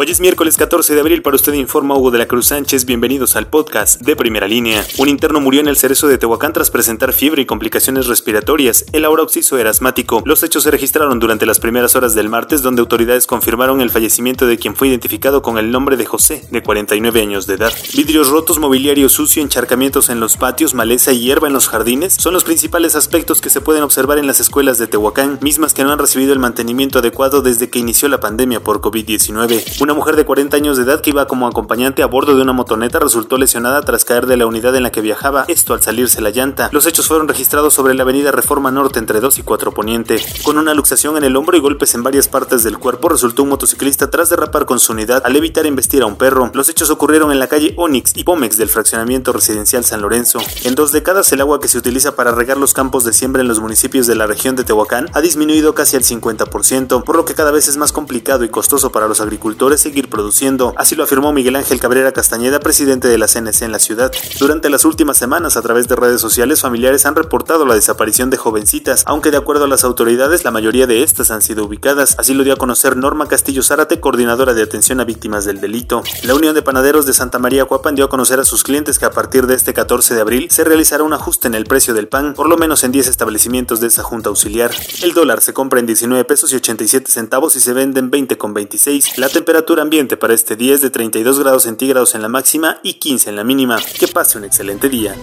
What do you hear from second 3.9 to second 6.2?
de Primera Línea. Un interno murió en el cerezo de